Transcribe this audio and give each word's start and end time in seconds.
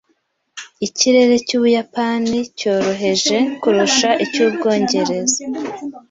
Ikirere 0.87 1.35
cy’Ubuyapani 1.47 2.39
cyoroheje 2.59 3.37
kurusha 3.61 4.09
icy'Ubwongereza. 4.23 5.37